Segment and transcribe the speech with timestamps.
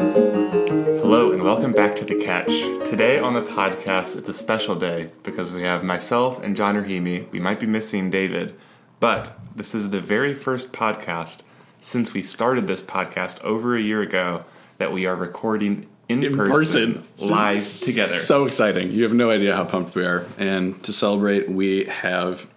[0.00, 2.48] Hello and welcome back to The Catch.
[2.88, 7.30] Today on the podcast, it's a special day because we have myself and John Rahimi.
[7.30, 8.58] We might be missing David,
[8.98, 11.42] but this is the very first podcast
[11.80, 14.44] since we started this podcast over a year ago
[14.78, 17.28] that we are recording in, In person, person.
[17.28, 18.16] live together.
[18.16, 18.90] So exciting.
[18.90, 20.26] You have no idea how pumped we are.
[20.38, 22.48] And to celebrate, we have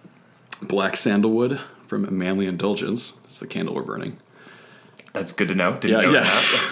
[0.62, 3.16] Black Sandalwood from Manly Indulgence.
[3.26, 4.16] It's the candle we're burning.
[5.14, 5.78] That's good to know.
[5.78, 6.20] Didn't Yeah, know yeah.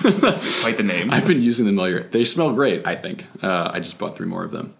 [0.02, 0.16] that.
[0.20, 1.10] That's quite the name.
[1.10, 2.02] I've been using them all year.
[2.10, 3.24] They smell great, I think.
[3.42, 4.74] Uh, I just bought three more of them.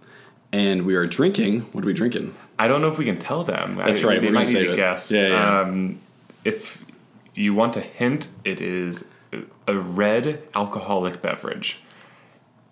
[0.53, 1.63] And we are drinking.
[1.73, 2.35] What are we drinking?
[2.59, 3.77] I don't know if we can tell them.
[3.77, 4.77] That's I, right, They might need to it.
[4.77, 5.11] guess.
[5.11, 5.61] Yeah, yeah.
[5.61, 6.01] Um,
[6.45, 6.85] if
[7.35, 9.09] you want a hint, it is
[9.67, 11.81] a red alcoholic beverage.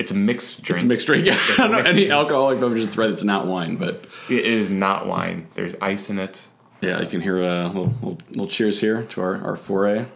[0.01, 0.79] It's a mixed drink.
[0.79, 1.29] It's a mixed drink.
[1.31, 3.11] I a don't know mixed any alcoholic beverages red.
[3.11, 5.47] It's not wine, but It is not wine.
[5.55, 6.47] There's ice in it.
[6.81, 10.07] yeah, you can hear a little, little, little cheers here to our, our foray.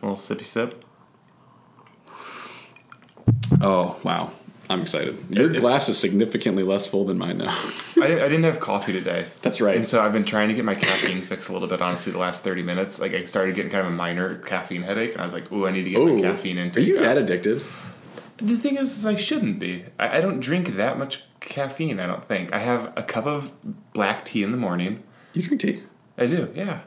[0.00, 0.84] A little sippy sip.
[3.60, 4.32] Oh, wow.
[4.70, 5.18] I'm excited.
[5.28, 7.56] Your It- glass is significantly less full than mine now.
[8.00, 9.26] I, I didn't have coffee today.
[9.42, 9.76] That's right.
[9.76, 12.18] And so I've been trying to get my caffeine fix a little bit, honestly, the
[12.18, 12.98] last 30 minutes.
[13.00, 15.66] Like, I started getting kind of a minor caffeine headache, and I was like, ooh,
[15.66, 16.16] I need to get Ooh.
[16.16, 17.62] my caffeine into Are you that addicted?
[18.38, 19.84] The thing is, is I shouldn't be.
[20.00, 22.52] I, I don't drink that much caffeine, I don't think.
[22.52, 23.52] I have a cup of
[23.92, 25.02] black tea in the morning.
[25.34, 25.82] You drink tea?
[26.16, 26.82] I do, yeah.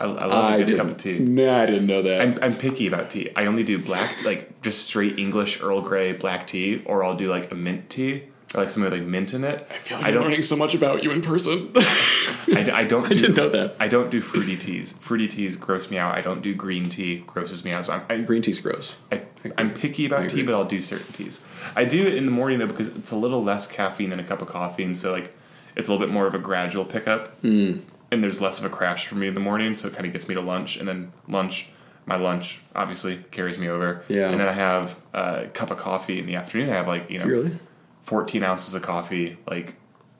[0.00, 1.18] I, I love a good cup of tea.
[1.18, 2.20] Nah, I didn't know that.
[2.20, 3.30] I'm, I'm picky about tea.
[3.36, 7.28] I only do black, like just straight English Earl Grey black tea, or I'll do
[7.30, 9.66] like a mint tea, or like something with like mint in it.
[9.70, 10.22] I feel like I I'm don't.
[10.24, 11.72] learning so much about you in person.
[11.76, 13.04] I, I don't.
[13.06, 13.76] I didn't know that.
[13.78, 14.92] I don't do fruity teas.
[14.94, 16.14] Fruity teas gross me out.
[16.16, 17.22] I don't do green tea.
[17.26, 17.86] Grosses me out.
[17.86, 18.96] So I'm, I, Green tea's gross.
[19.12, 19.22] I,
[19.58, 21.44] I'm picky about tea, but I'll do certain teas.
[21.76, 24.24] I do it in the morning though because it's a little less caffeine than a
[24.24, 25.36] cup of coffee, and so like
[25.76, 27.28] it's a little bit more of a gradual pickup.
[27.40, 27.78] Hmm.
[28.12, 30.12] And there's less of a crash for me in the morning, so it kind of
[30.12, 31.70] gets me to lunch, and then lunch,
[32.06, 34.04] my lunch obviously carries me over.
[34.08, 34.30] Yeah.
[34.30, 36.68] And then I have a cup of coffee in the afternoon.
[36.70, 37.58] I have like you know, Really?
[38.04, 39.76] 14 ounces of coffee, like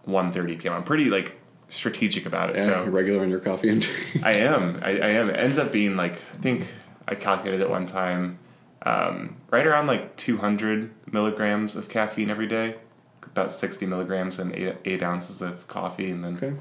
[0.09, 0.73] 1.30 p.m.
[0.73, 1.39] I'm pretty like
[1.69, 2.57] strategic about it.
[2.57, 3.95] Yeah, so regular on your coffee intake.
[4.23, 4.81] I am.
[4.83, 5.31] I, I am.
[5.31, 6.69] It ends up being like I think
[7.07, 8.39] I calculated it one time,
[8.87, 12.77] um, right around like 200 milligrams of caffeine every day,
[13.23, 16.55] about 60 milligrams and eight, eight ounces of coffee, and then okay.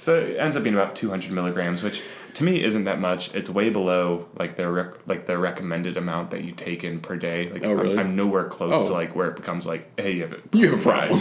[0.00, 2.02] So it ends up being about 200 milligrams, which
[2.34, 3.32] to me isn't that much.
[3.34, 7.16] It's way below like the rec- like the recommended amount that you take in per
[7.16, 7.50] day.
[7.50, 7.92] Like Oh, really?
[7.92, 8.86] I'm, I'm nowhere close Oh.
[8.88, 11.20] to like where it becomes like hey you have a You have a problem.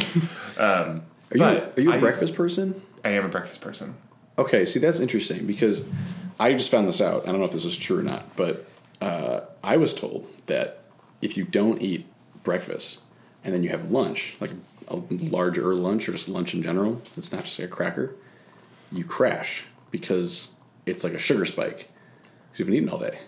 [0.57, 2.81] Um, Are you, but are you a I- breakfast person?
[3.05, 3.95] I am a breakfast person.
[4.37, 5.85] Okay, see, that's interesting because
[6.39, 7.23] I just found this out.
[7.27, 8.65] I don't know if this is true or not, but
[9.01, 10.79] uh, I was told that
[11.21, 12.05] if you don't eat
[12.43, 13.01] breakfast
[13.43, 14.51] and then you have lunch, like
[14.87, 18.15] a larger lunch or just lunch in general, it's not just like a cracker,
[18.91, 20.53] you crash because
[20.85, 21.89] it's like a sugar spike
[22.47, 23.19] because you've been eating all day.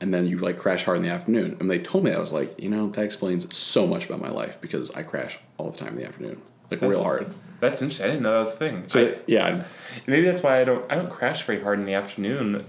[0.00, 1.56] And then you like crash hard in the afternoon.
[1.60, 4.20] And they told me that I was like, you know, that explains so much about
[4.20, 6.42] my life because I crash all the time in the afternoon,
[6.72, 7.26] like real hard.
[7.60, 8.06] That's interesting.
[8.06, 8.84] I didn't know that was a thing.
[8.88, 9.64] So I- yeah,
[10.08, 12.64] Maybe that's why I don't I don't crash very hard in the afternoon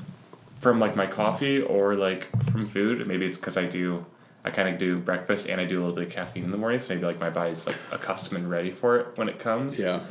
[0.60, 3.08] from like my coffee or like from food.
[3.08, 4.06] Maybe it's because I do
[4.46, 6.58] I kind of do breakfast and I do a little bit of caffeine in the
[6.58, 9.80] morning, so maybe like my body's like accustomed and ready for it when it comes.
[9.80, 10.02] yeah.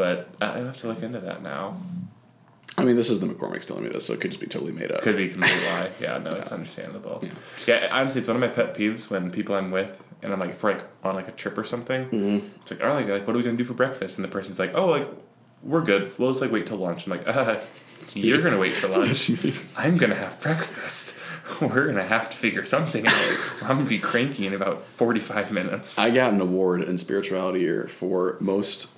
[0.00, 1.76] But I have to look into that now.
[2.78, 4.72] I mean, this is the McCormick's telling me this, so it could just be totally
[4.72, 5.02] made up.
[5.02, 5.90] Could be complete lie.
[6.00, 7.22] Yeah, no, it's understandable.
[7.66, 7.86] Yeah.
[7.92, 10.62] honestly, it's one of my pet peeves when people I'm with and I'm like, if
[10.62, 12.46] we're like on like a trip or something, Mm-hmm.
[12.62, 14.16] it's like, all right, like, like, what are we gonna do for breakfast?
[14.16, 15.06] And the person's like, oh, like,
[15.62, 16.18] we're good.
[16.18, 17.04] We'll just like wait till lunch.
[17.06, 17.56] I'm like, uh,
[18.14, 19.30] you're gonna wait for lunch.
[19.76, 21.14] I'm gonna have breakfast.
[21.60, 23.38] We're gonna have to figure something out.
[23.62, 25.98] I'm gonna be cranky in about 45 minutes.
[25.98, 28.88] I got an award in spirituality year for most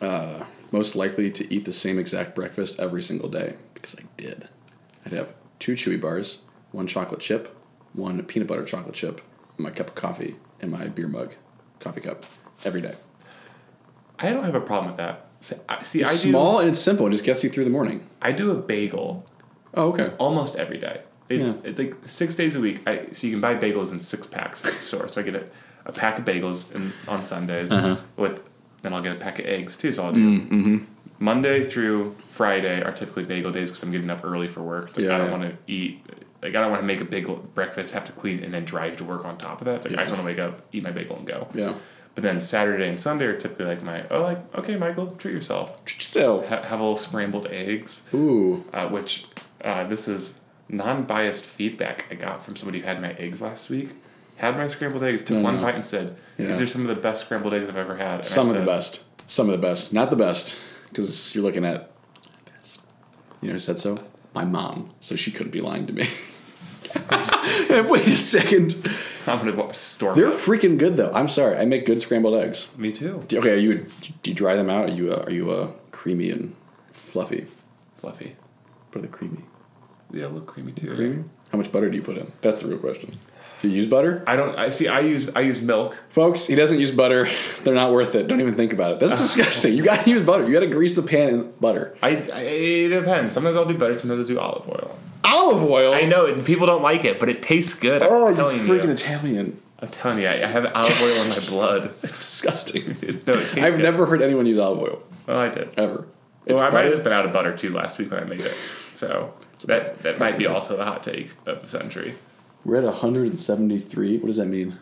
[0.00, 4.48] uh, most likely to eat the same exact breakfast every single day because I did.
[5.04, 6.42] I'd have two chewy bars,
[6.72, 7.56] one chocolate chip,
[7.92, 9.20] one peanut butter chocolate chip,
[9.56, 11.34] and my cup of coffee in my beer mug,
[11.80, 12.26] coffee cup,
[12.64, 12.94] every day.
[14.18, 15.26] I don't have a problem with that.
[15.40, 16.30] See, I, see, I It's do.
[16.30, 17.06] small and it's simple.
[17.06, 18.06] It just gets you through the morning.
[18.22, 19.26] I do a bagel
[19.74, 20.12] Oh, okay.
[20.18, 21.02] almost every day.
[21.28, 22.80] It's it's like six days a week.
[22.88, 25.08] I so you can buy bagels in six packs at the store.
[25.08, 25.44] So I get a,
[25.84, 27.96] a pack of bagels in, on Sundays Uh-huh.
[28.16, 28.42] with
[28.82, 29.92] then I'll get a pack of eggs too.
[29.92, 30.86] So I'll do
[31.18, 34.90] Monday through Friday are typically bagel days because I'm getting up early for work.
[34.90, 35.38] It's like, Yeah, I don't yeah.
[35.38, 36.04] want to eat.
[36.42, 38.96] Like I don't want to make a big breakfast, have to clean, and then drive
[38.98, 39.76] to work on top of that.
[39.76, 41.48] It's like I just want to wake up, eat my bagel, and go.
[41.54, 41.74] Yeah.
[42.14, 45.84] But then Saturday and Sunday are typically like my oh like okay Michael treat yourself
[45.84, 46.48] Treat yourself.
[46.48, 48.64] ha- have a little scrambled eggs Ooh.
[48.72, 49.26] uh, which
[49.62, 50.40] uh, this is
[50.70, 53.90] non-biased feedback I got from somebody who had my eggs last week.
[54.36, 55.62] Had my scrambled eggs, took No, one no.
[55.62, 56.48] bite and said, Yeah.
[56.48, 58.54] "These are some of the best scrambled eggs I've ever had." And I Some of
[58.56, 59.04] the best.
[59.28, 59.92] Some of the best.
[59.92, 60.56] Not the best,
[60.90, 61.90] because you're looking at.
[63.40, 63.98] You know who said so?
[64.34, 66.06] my mom, so she couldn't be lying to me.
[67.88, 68.74] Wait a second.
[69.26, 70.14] I'm gonna wa- storm.
[70.14, 70.34] They're it.
[70.36, 71.10] freaking good though.
[71.12, 71.56] I'm sorry.
[71.56, 72.68] I make good scrambled eggs.
[72.76, 73.24] Me too.
[73.28, 73.86] Do- Okay, are you
[74.22, 74.90] do you dry them out?
[74.90, 76.54] Are you uh, are you uh, creamy and
[76.92, 77.46] fluffy?
[77.96, 78.36] Fluffy.
[78.92, 79.44] What are they creamy?
[80.12, 80.94] Yeah, a little creamy too.
[80.94, 81.24] Creamy.
[81.50, 82.30] How much butter do you put in?
[82.42, 83.16] That's the real question.
[83.62, 84.22] Do you use butter?
[84.26, 84.56] I don't.
[84.58, 84.86] I see.
[84.88, 85.30] I use.
[85.34, 85.96] I use milk.
[86.10, 87.28] Folks, he doesn't use butter.
[87.64, 88.28] They're not worth it.
[88.28, 89.00] Don't even think about it.
[89.00, 89.74] That's disgusting.
[89.74, 90.46] You gotta use butter.
[90.46, 91.96] You gotta grease the pan in butter.
[92.02, 92.40] I, I.
[92.42, 93.32] It depends.
[93.32, 93.94] Sometimes I'll do butter.
[93.94, 94.98] Sometimes I'll do olive oil.
[95.24, 95.94] Olive oil.
[95.94, 98.02] I know, and people don't like it, but it tastes good.
[98.02, 98.90] Oh, I'm Oh, you freaking you.
[98.92, 99.60] Italian.
[99.80, 100.28] I'm telling you.
[100.28, 101.94] I, I have olive oil in my blood.
[102.02, 102.84] It's disgusting.
[103.26, 103.82] no, it tastes I've good.
[103.82, 105.72] never heard anyone use olive oil Well, I did.
[105.78, 106.06] ever.
[106.46, 108.40] Well, I might have just been out of butter too last week when I made
[108.42, 108.54] it.
[108.94, 112.14] So that that might be also the hot take of the century.
[112.66, 114.18] We're at 173.
[114.18, 114.76] What does that mean?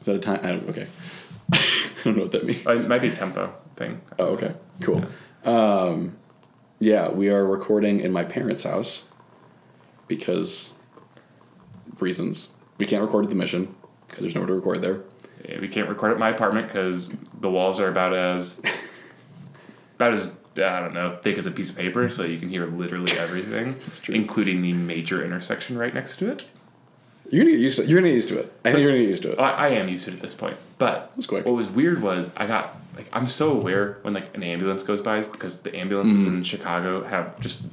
[0.00, 0.40] Is that a time?
[0.42, 0.88] I don't, okay.
[1.52, 1.60] I
[2.02, 2.66] don't know what that means.
[2.66, 4.00] Uh, It might be a tempo thing.
[4.18, 4.52] Oh, okay.
[4.80, 5.04] Cool.
[5.44, 6.16] Um,
[6.80, 9.04] yeah, we are recording in my parents' house
[10.08, 10.72] because
[12.00, 12.50] reasons.
[12.78, 13.72] We can't record at the mission
[14.08, 15.02] because there's nowhere to record there.
[15.48, 18.60] Yeah, We can't record at my apartment because the walls are about as
[19.94, 22.66] about as I don't know thick as a piece of paper, so you can hear
[22.66, 24.14] literally everything, true.
[24.14, 26.48] including the major intersection right next to it.
[27.30, 27.86] You're gonna get used to.
[27.86, 28.52] You're gonna get used to it.
[28.64, 29.38] I think you're gonna get used to it.
[29.38, 32.46] I, I am used to it at this point, but what was weird was I
[32.46, 36.28] got like I'm so aware when like an ambulance goes by because the ambulances Mm.
[36.38, 37.64] in Chicago have just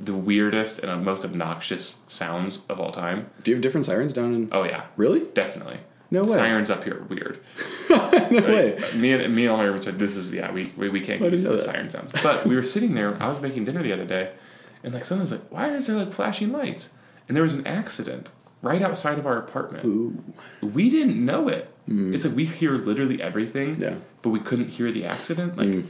[0.00, 3.26] the weirdest and most obnoxious sounds of all time.
[3.44, 4.48] Do you have different sirens down in?
[4.50, 5.20] Oh yeah, Really?
[5.34, 5.78] definitely.
[6.10, 6.36] No way.
[6.36, 7.38] Sirens up here are weird.
[7.90, 8.78] no way.
[8.94, 11.20] Me and me and all my roommates said, "This is yeah, we we, we can't
[11.20, 13.20] I get used to the siren sounds." But we were sitting there.
[13.22, 14.32] I was making dinner the other day,
[14.82, 16.94] and like someone was like, "Why is there like flashing lights?"
[17.26, 18.32] And there was an accident
[18.62, 19.84] right outside of our apartment.
[19.84, 20.22] Ooh.
[20.62, 21.72] We didn't know it.
[21.88, 22.14] Mm.
[22.14, 23.96] It's like we hear literally everything, Yeah.
[24.22, 25.56] but we couldn't hear the accident.
[25.56, 25.86] Like mm.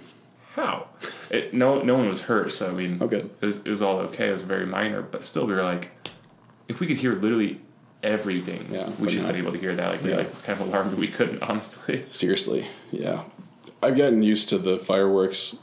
[0.54, 0.88] how?
[1.30, 2.52] It, no, no one was hurt.
[2.52, 3.30] So I mean, good.
[3.40, 4.28] it was it was all okay.
[4.28, 5.90] It was very minor, but still, we were like,
[6.68, 7.60] if we could hear literally
[8.02, 9.90] everything, Yeah, we should not- be able to hear that.
[9.92, 10.16] Like, Yeah.
[10.16, 12.04] like it's kind of alarmed we couldn't, honestly.
[12.12, 13.22] Seriously, yeah.
[13.82, 15.56] I've gotten used to the fireworks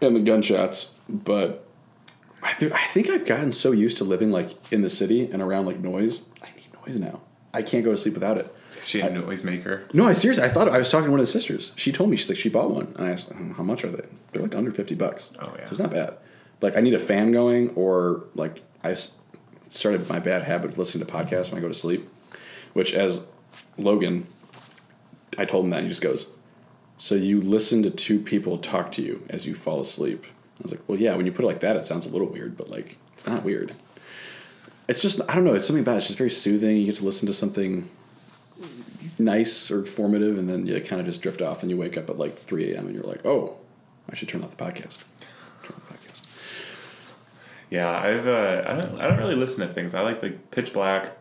[0.00, 1.66] and the gunshots, but
[2.42, 5.40] I, th- I think I've gotten so used to living like in the city and
[5.42, 6.28] around like noise.
[6.42, 7.20] I need noise now.
[7.52, 8.54] I can't go to sleep without it.
[8.82, 9.92] She had a noisemaker.
[9.94, 10.44] No, I seriously.
[10.44, 11.72] I thought I was talking to one of the sisters.
[11.76, 13.88] She told me she's like she bought one, and I asked "Hmm, how much are
[13.90, 14.06] they.
[14.32, 15.30] They're like under fifty bucks.
[15.40, 15.64] Oh, yeah.
[15.64, 16.14] so it's not bad.
[16.60, 18.94] Like I need a fan going, or like I
[19.74, 22.08] started my bad habit of listening to podcasts when I go to sleep.
[22.72, 23.24] Which, as
[23.78, 24.26] Logan,
[25.38, 26.30] I told him that and he just goes,
[26.98, 30.26] "So you listen to two people talk to you as you fall asleep?"
[30.58, 31.14] I was like, "Well, yeah.
[31.16, 33.44] When you put it like that, it sounds a little weird, but like it's not
[33.44, 33.74] weird.
[34.88, 35.54] It's just I don't know.
[35.54, 35.98] It's something about it.
[35.98, 36.76] It's just very soothing.
[36.78, 37.90] You get to listen to something."
[39.18, 42.10] nice or formative, and then you kind of just drift off, and you wake up
[42.10, 42.86] at like 3 a.m.
[42.86, 43.56] and you're like, oh,
[44.10, 44.98] I should turn off the podcast.
[45.62, 46.22] Turn off the podcast.
[47.74, 49.94] Yeah, I've uh, I don't I don't really listen to things.
[49.94, 51.16] I like like pitch black,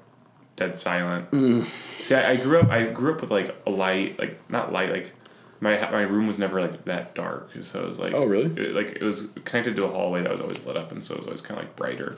[0.56, 1.32] dead silent.
[1.32, 1.66] Mm.
[2.04, 4.92] See, I, I grew up I grew up with like a light, like not light,
[4.92, 5.14] like
[5.60, 8.52] my my room was never like that dark, so it was like Oh, really?
[8.62, 11.14] It, like it was connected to a hallway that was always lit up, and so
[11.16, 12.18] it was always kind of like brighter,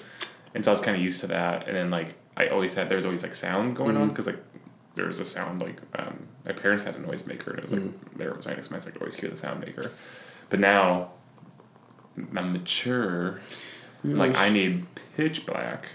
[0.53, 1.67] and so I was kind of used to that.
[1.67, 4.01] And then like I always had there's always like sound going Mm-hmm.
[4.01, 4.39] on because like
[4.95, 7.81] there was a sound like um, my parents had a noisemaker, and it was like
[7.83, 8.17] Mm-hmm.
[8.17, 9.91] there was next to me, so I could always hear the sound maker.
[10.49, 11.11] But now
[12.35, 13.39] I'm mature.
[14.11, 14.85] I'm Like I need
[15.15, 15.87] pitch black.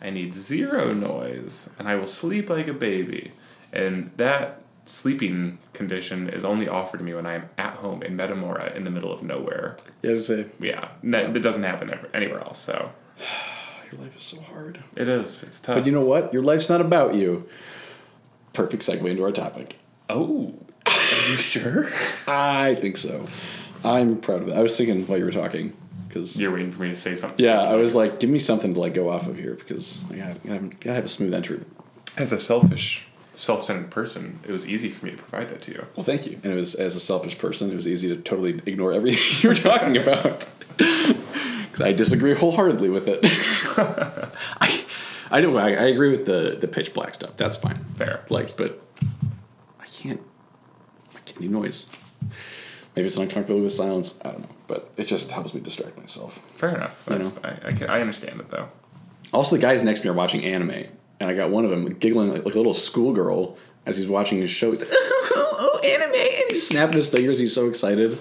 [0.00, 3.30] I need zero noise, and I will sleep like a baby.
[3.72, 8.16] And that sleeping condition is only offered to me when I am at home in
[8.16, 9.76] Metamora in the middle of nowhere.
[10.02, 12.58] Yeah, I was gonna say, Yeah, that, that doesn't happen ever, anywhere else.
[12.58, 12.90] So
[13.92, 14.80] your life is so hard.
[14.96, 15.42] it is.
[15.44, 15.76] It's tough.
[15.76, 16.32] But you know what?
[16.32, 17.48] Your life's not about you.
[18.54, 19.76] Perfect segue into our topic.
[20.10, 20.54] oh,
[20.86, 21.90] are you sure?
[22.26, 23.26] I think so.
[23.84, 24.54] I'm proud of it.
[24.54, 25.72] I was thinking while you were talking,
[26.12, 27.42] because You're waiting for me to say something.
[27.42, 30.16] yeah, I was like, give me something to like go off of here because I
[30.44, 31.60] gotta, have a smooth entry.
[32.18, 35.86] As a selfish, self-centered person, it was easy for me to provide that to you.
[35.96, 36.38] Well, thank you.
[36.42, 39.48] And it was as a selfish person, it was easy to totally ignore everything you
[39.48, 43.20] were talking about because I disagree wholeheartedly with it.
[44.60, 44.84] I,
[45.30, 45.56] I don't.
[45.56, 47.38] I, I agree with the the pitch black stuff.
[47.38, 47.82] That's fine.
[47.96, 48.20] Fair.
[48.28, 48.82] Like, but
[49.80, 50.20] I can't.
[51.14, 51.86] I can't do noise.
[52.94, 54.20] Maybe it's an uncomfortable with silence.
[54.24, 56.38] I don't know, but it just helps me distract myself.
[56.56, 57.02] Fair enough.
[57.08, 58.68] You That's, I, I, can, I understand it though.
[59.32, 60.84] Also, the guys next to me are watching anime,
[61.18, 63.56] and I got one of them giggling like, like a little schoolgirl
[63.86, 64.70] as he's watching his show.
[64.70, 67.38] He's like, "Oh, oh, anime!" and he's snapping his fingers.
[67.38, 68.18] He's so excited.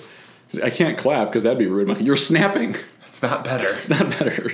[0.63, 1.87] I can't clap because that'd be rude.
[1.87, 2.75] Like, You're snapping.
[3.07, 3.73] It's not better.
[3.75, 4.51] It's not better.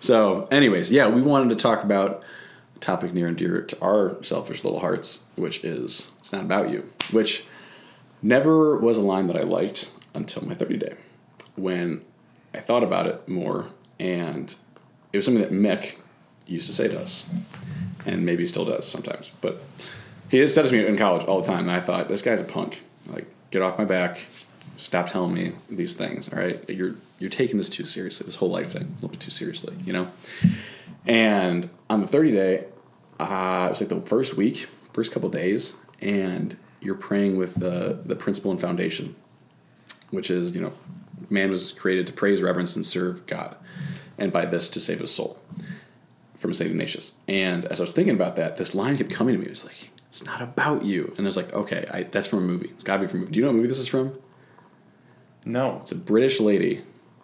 [0.00, 2.22] so, anyways, yeah, we wanted to talk about
[2.76, 6.70] a topic near and dear to our selfish little hearts, which is it's not about
[6.70, 7.44] you, which
[8.22, 10.94] never was a line that I liked until my 30 day,
[11.56, 12.02] when
[12.54, 13.66] I thought about it more,
[13.98, 14.54] and
[15.12, 15.94] it was something that Mick
[16.46, 17.28] used to say to us,
[18.06, 19.30] and maybe still does sometimes.
[19.40, 19.62] But
[20.30, 22.40] he has said to me in college all the time, and I thought this guy's
[22.40, 22.82] a punk.
[23.06, 24.20] Like, get off my back.
[24.76, 26.32] Stop telling me these things.
[26.32, 28.24] All right, you're you're taking this too seriously.
[28.24, 29.76] This whole life thing a little bit too seriously.
[29.84, 30.10] You know.
[31.06, 32.64] And on the 30 day,
[33.18, 37.98] uh, it was like the first week, first couple days, and you're praying with the
[38.04, 39.14] the principle and foundation,
[40.10, 40.72] which is you know,
[41.30, 43.56] man was created to praise, reverence, and serve God,
[44.18, 45.38] and by this to save his soul
[46.36, 47.16] from Saint Ignatius.
[47.28, 49.46] And as I was thinking about that, this line kept coming to me.
[49.46, 52.40] It was like, "It's not about you," and I was like, "Okay, I, that's from
[52.40, 52.70] a movie.
[52.70, 54.12] It's got to be from a movie." Do you know what movie this is from?
[55.44, 55.78] No.
[55.82, 56.82] It's a British lady.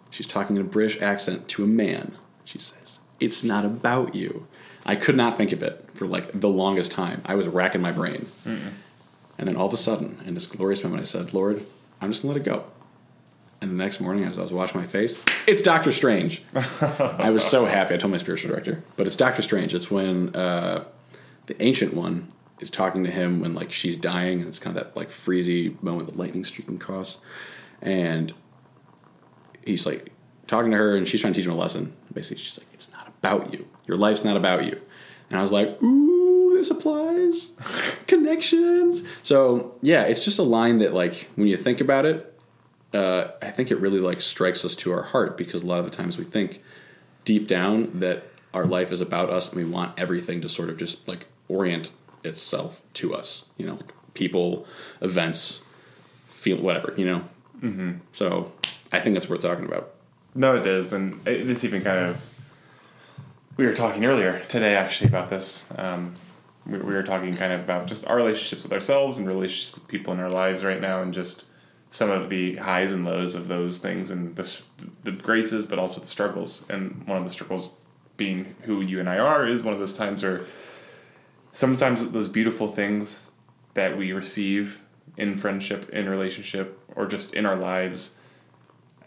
[0.09, 2.13] She's talking in a British accent to a man.
[2.45, 4.47] She says, "It's not about you."
[4.85, 7.21] I could not think of it for like the longest time.
[7.25, 8.25] I was racking my brain.
[9.39, 11.65] And then all of a sudden, in this glorious moment, I said, Lord,
[12.01, 12.65] I'm just gonna let it go.
[13.61, 16.43] And the next morning, as I was washing my face, it's Doctor Strange.
[16.81, 17.93] I was so happy.
[17.93, 19.73] I told my spiritual director, but it's Doctor Strange.
[19.73, 20.83] It's when uh,
[21.45, 22.27] the ancient one
[22.59, 25.81] is talking to him when like she's dying, and it's kind of that like freezy
[25.81, 27.19] moment, the lightning streaking across,
[27.81, 28.33] and
[29.65, 30.11] he's like
[30.47, 31.93] talking to her, and she's trying to teach him a lesson.
[32.13, 33.65] Basically, she's like, "It's not about you.
[33.87, 34.81] Your life's not about you."
[35.29, 36.08] And I was like, "Ooh,
[36.59, 37.53] this applies.
[38.07, 42.39] Connections." So yeah, it's just a line that like when you think about it,
[42.93, 45.89] uh, I think it really like strikes us to our heart because a lot of
[45.89, 46.61] the times we think
[47.25, 48.23] deep down that
[48.53, 51.91] our life is about us and we want everything to sort of just like orient
[52.23, 53.45] itself to us.
[53.57, 53.79] You know,
[54.13, 54.65] people,
[55.01, 55.61] events,
[56.29, 56.93] feel whatever.
[56.97, 57.23] You know.
[57.61, 57.91] Mm-hmm.
[58.13, 58.51] So
[58.91, 59.91] I think that's worth talking about.
[60.35, 62.25] No, it is, and it, this even kind of.
[63.57, 65.71] We were talking earlier today, actually, about this.
[65.77, 66.15] Um,
[66.69, 69.87] we, we were talking kind of about just our relationships with ourselves and relationships with
[69.87, 71.45] people in our lives right now, and just
[71.91, 74.63] some of the highs and lows of those things, and the
[75.03, 76.69] the graces, but also the struggles.
[76.69, 77.73] And one of the struggles
[78.17, 80.45] being who you and I are is one of those times where
[81.51, 83.25] sometimes those beautiful things
[83.73, 84.81] that we receive
[85.17, 88.18] in friendship, in relationship, or just in our lives,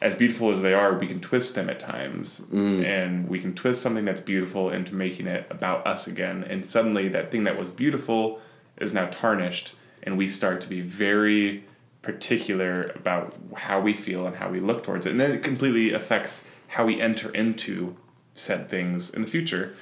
[0.03, 2.41] as beautiful as they are, we can twist them at times.
[2.53, 2.85] Mm.
[2.85, 6.43] And we can twist something that's beautiful into making it about us again.
[6.43, 8.41] And suddenly that thing that was beautiful
[8.79, 11.65] is now tarnished, and we start to be very
[12.03, 15.11] particular about how we feel and how we look towards it.
[15.11, 17.97] And then it completely affects how we enter into
[18.35, 19.77] said things in the future.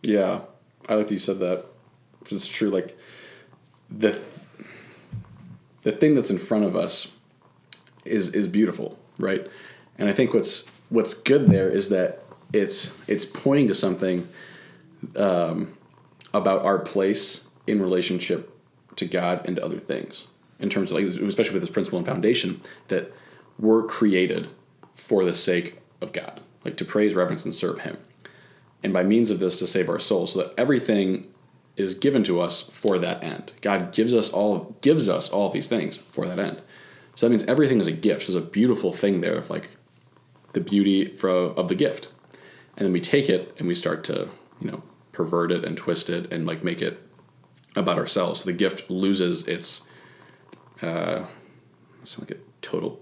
[0.00, 0.42] Yeah,
[0.88, 1.64] I like that you said that.
[2.30, 2.70] It's true.
[2.70, 2.96] Like
[3.90, 4.20] the
[5.82, 7.15] the thing that's in front of us
[8.06, 9.46] is is beautiful, right?
[9.98, 12.22] And I think what's what's good there is that
[12.52, 14.26] it's it's pointing to something
[15.16, 15.76] um,
[16.32, 18.52] about our place in relationship
[18.96, 20.28] to God and to other things.
[20.58, 23.12] In terms of like, especially with this principle and foundation that
[23.58, 24.48] we're created
[24.94, 27.98] for the sake of God, like to praise, reverence, and serve Him
[28.86, 31.26] and by means of this to save our souls so that everything
[31.76, 35.68] is given to us for that end god gives us all gives us all these
[35.68, 36.60] things for that end
[37.16, 38.26] so that means everything is a gift.
[38.26, 39.70] So there's a beautiful thing there of like
[40.52, 42.08] the beauty for, of the gift.
[42.76, 44.28] And then we take it and we start to
[44.60, 44.82] you know
[45.12, 47.02] pervert it and twist it and like make it
[47.74, 48.42] about ourselves.
[48.42, 49.88] So the gift loses its
[50.82, 53.00] uh I sound like a total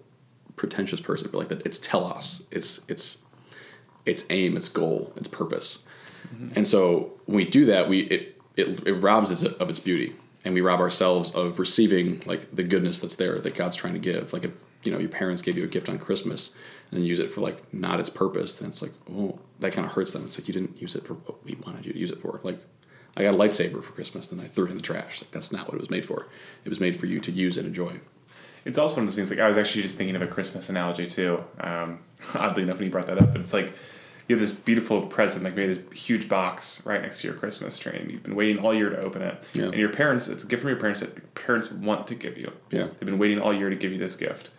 [0.56, 2.46] pretentious person but like that it's telos.
[2.52, 3.18] It's it's
[4.06, 5.84] its aim, its goal, its purpose.
[6.56, 10.14] And so when we do that, we it, it it robs it of its beauty,
[10.44, 13.98] and we rob ourselves of receiving like the goodness that's there that God's trying to
[13.98, 14.32] give.
[14.32, 16.54] Like if you know your parents gave you a gift on Christmas
[16.90, 19.92] and use it for like not its purpose, then it's like oh that kind of
[19.92, 20.24] hurts them.
[20.24, 22.40] It's like you didn't use it for what we wanted you to use it for.
[22.42, 22.58] Like
[23.16, 25.22] I got a lightsaber for Christmas, then I threw it in the trash.
[25.22, 26.28] Like that's not what it was made for.
[26.64, 28.00] It was made for you to use and enjoy.
[28.64, 29.30] It's also one of those things.
[29.30, 31.44] Like I was actually just thinking of a Christmas analogy too.
[31.60, 32.00] Um,
[32.34, 33.72] oddly enough, when you brought that up, but it's like
[34.28, 37.78] you have this beautiful present, like maybe this huge box right next to your Christmas
[37.78, 39.42] tree, and you've been waiting all year to open it.
[39.52, 39.64] Yeah.
[39.64, 42.38] And your parents, it's a gift from your parents that the parents want to give
[42.38, 42.52] you.
[42.70, 42.84] Yeah.
[42.84, 44.50] They've been waiting all year to give you this gift,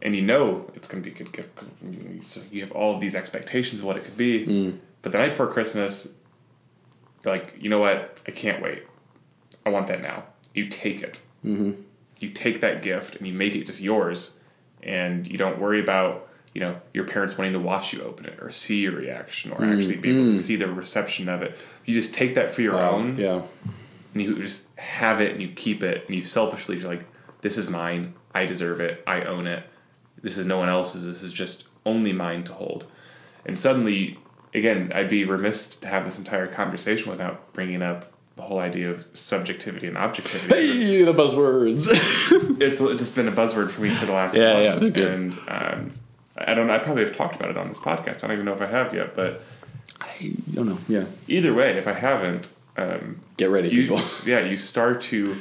[0.00, 3.00] and you know it's going to be a good gift because you, have all of
[3.00, 4.46] these expectations of what it could be.
[4.46, 4.78] Mm.
[5.02, 6.18] But the night before Christmas,
[7.24, 8.20] you're like, you know what?
[8.28, 8.84] I can't wait.
[9.66, 10.24] I want that now.
[10.54, 11.20] You take it.
[11.44, 11.72] Mm-hmm.
[12.20, 14.38] You take that gift and you make it just yours,
[14.84, 18.38] and you don't worry about you know your parents wanting to watch you open it
[18.40, 21.56] or see your reaction or actually be able to see the reception of it.
[21.84, 23.42] You just take that for your own, Um, Yeah.
[24.14, 27.04] and you just have it and you keep it, and you selfishly you're like,
[27.42, 28.14] this is mine.
[28.34, 29.02] I deserve it.
[29.06, 29.64] I own it.
[30.22, 31.04] This is no one else's.
[31.06, 32.86] This is just only mine to hold.
[33.44, 34.18] And suddenly,
[34.54, 38.06] again, I'd be remiss to have this entire conversation without bringing up
[38.36, 40.48] the whole idea of subjectivity and objectivity.
[40.56, 41.88] Hey, the buzzwords.
[42.60, 44.64] it's just been a buzzword for me for the last Yeah, month.
[44.64, 45.10] yeah, they're good.
[45.10, 45.92] And um,
[46.36, 46.70] I don't.
[46.70, 48.24] I probably have talked about it on this podcast.
[48.24, 49.42] I don't even know if I have yet, but
[50.00, 50.78] I don't know.
[50.88, 51.04] Yeah.
[51.28, 54.00] either way, if I haven't, um, Get ready, you, people.
[54.26, 55.36] yeah, you start to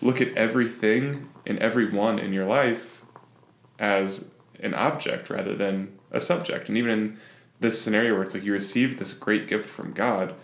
[0.00, 3.02] look at everything and everyone in your life
[3.78, 6.68] as an object rather than a subject.
[6.68, 7.18] And even in
[7.60, 10.34] this scenario where it's like you receive this great gift from God,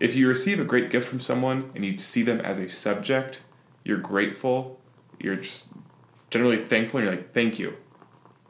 [0.00, 3.40] if you receive a great gift from someone and you see them as a subject,
[3.84, 4.78] you're grateful,
[5.18, 5.68] you're just
[6.30, 7.76] generally thankful, and you're like, thank you.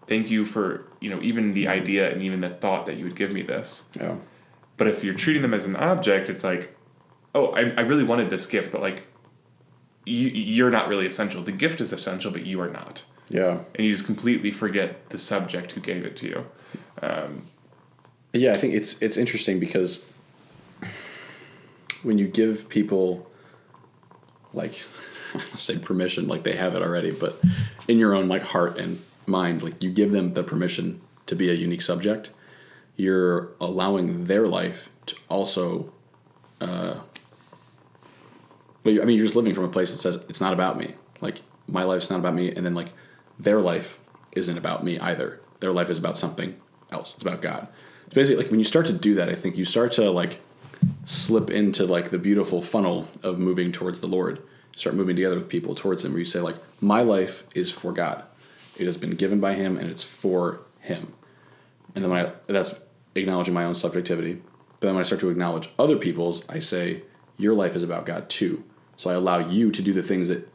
[0.07, 3.17] Thank you for, you know, even the idea and even the thought that you would
[3.17, 3.89] give me this.
[3.99, 4.17] Yeah.
[4.77, 6.77] But if you're treating them as an object, it's like,
[7.35, 9.05] oh, I, I really wanted this gift, but like,
[10.05, 11.43] you, you're not really essential.
[11.43, 13.05] The gift is essential, but you are not.
[13.29, 13.59] Yeah.
[13.75, 16.47] And you just completely forget the subject who gave it to you.
[17.03, 17.43] Um,
[18.33, 20.05] yeah, I think it's it's interesting because
[22.03, 23.31] when you give people
[24.53, 24.83] like
[25.35, 27.41] I say permission, like they have it already, but
[27.89, 31.51] in your own like heart and mind, like you give them the permission to be
[31.51, 32.31] a unique subject,
[32.97, 35.93] you're allowing their life to also
[36.61, 36.97] uh
[38.83, 40.95] but I mean you're just living from a place that says it's not about me.
[41.21, 42.93] Like my life's not about me and then like
[43.39, 43.99] their life
[44.33, 45.41] isn't about me either.
[45.61, 46.57] Their life is about something
[46.91, 47.15] else.
[47.15, 47.69] It's about God.
[48.07, 50.41] It's basically like when you start to do that, I think you start to like
[51.05, 54.41] slip into like the beautiful funnel of moving towards the Lord.
[54.75, 57.93] Start moving together with people towards Him, where you say like, "My life is for
[57.93, 58.23] God.
[58.79, 61.15] It has been given by Him, and it's for Him."
[61.95, 62.81] And then when I that's
[63.15, 64.43] acknowledging my own subjectivity.
[64.81, 67.03] But then when I start to acknowledge other people's, I say,
[67.37, 68.65] "Your life is about God too."
[68.97, 70.49] So I allow you to do the things that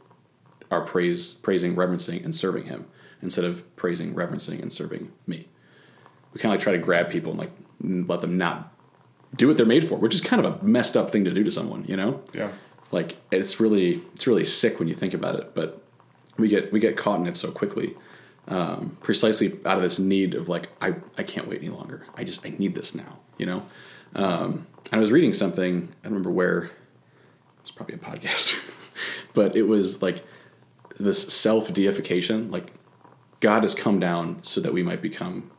[0.70, 2.86] are praise, praising, reverencing, and serving Him
[3.20, 5.48] instead of praising, reverencing, and serving me.
[6.32, 7.52] We kind of like try to grab people and like
[8.08, 8.72] let them not
[9.36, 11.44] do what they're made for, which is kind of a messed up thing to do
[11.44, 12.20] to someone, you know?
[12.32, 12.52] Yeah.
[12.90, 15.82] Like it's really it's really sick when you think about it, but
[16.36, 17.94] we get we get caught in it so quickly,
[18.48, 22.06] um, precisely out of this need of like I I can't wait any longer.
[22.16, 23.62] I just I need this now, you know.
[24.14, 26.70] Um, and I was reading something I don't remember where.
[27.60, 28.60] It's probably a podcast,
[29.34, 30.24] but it was like
[30.98, 32.50] this self deification.
[32.50, 32.72] Like
[33.40, 35.50] God has come down so that we might become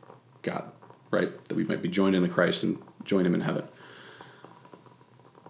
[0.42, 0.70] God,
[1.10, 1.32] right?
[1.48, 3.66] That we might be joined in the Christ and join Him in heaven.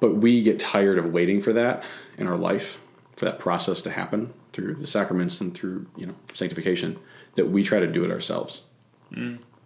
[0.00, 1.82] But we get tired of waiting for that
[2.18, 2.80] in our life,
[3.16, 6.98] for that process to happen through the sacraments and through you know sanctification.
[7.36, 8.62] That we try to do it ourselves,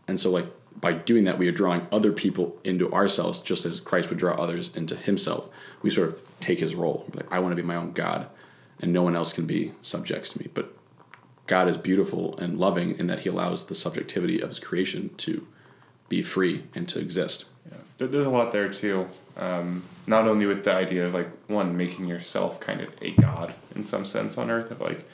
[0.07, 0.46] and so like
[0.81, 4.35] by doing that, we are drawing other people into ourselves, just as Christ would draw
[4.35, 5.48] others into Himself.
[5.83, 7.07] We sort of take His role.
[7.14, 8.28] Like I want to be my own God,
[8.81, 10.48] and no one else can be subjects to me.
[10.52, 10.72] But
[11.46, 15.46] God is beautiful and loving in that He allows the subjectivity of His creation to
[16.09, 17.46] be free and to exist.
[17.70, 18.07] Yeah.
[18.07, 19.09] There's a lot there too.
[19.37, 23.54] Um, not only with the idea of like one making yourself kind of a god
[23.76, 25.04] in some sense on earth of like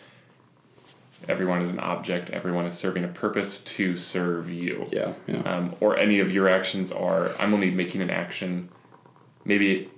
[1.28, 4.88] everyone is an object, everyone is serving a purpose to serve you.
[4.90, 8.68] Yeah, yeah, Um, or any of your actions are I'm only making an action.
[9.44, 9.90] Maybe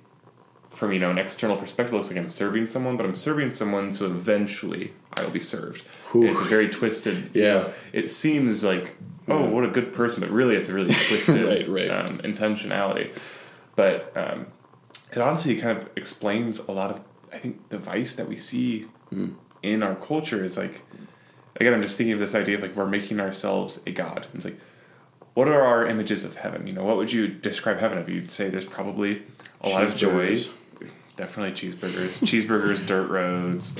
[0.70, 3.50] from you know an external perspective, it looks like I'm serving someone, but I'm serving
[3.52, 5.82] someone so eventually I will be served.
[6.14, 7.30] It's a very twisted.
[7.34, 7.52] you Yeah.
[7.54, 8.96] know, it seems like
[9.28, 11.90] oh what a good person, but really it's a really twisted Right, right.
[11.90, 13.10] Um, intentionality.
[13.74, 14.46] But um,
[15.12, 17.00] it honestly kind of explains a lot of
[17.32, 19.28] I think the vice that we see Hmm.
[19.62, 20.82] in our culture is like
[21.56, 24.26] again I'm just thinking of this idea of like we're making ourselves a god.
[24.34, 24.58] It's like
[25.34, 26.66] what are our images of heaven?
[26.66, 28.08] You know, what would you describe heaven of?
[28.08, 29.22] You'd say there's probably
[29.60, 30.38] a lot of joy.
[31.18, 32.22] Definitely cheeseburgers.
[32.26, 33.74] cheeseburgers, dirt roads,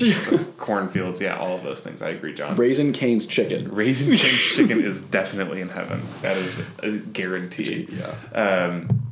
[0.57, 2.01] cornfields, yeah, all of those things.
[2.01, 2.55] I agree, John.
[2.55, 3.71] Raising Cane's chicken.
[3.71, 6.01] Raising Cane's chicken is definitely in heaven.
[6.23, 7.87] That is a guarantee.
[7.91, 9.03] Yeah, Um,